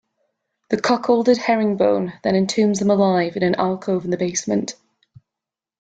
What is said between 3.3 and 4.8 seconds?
in an alcove in the basement.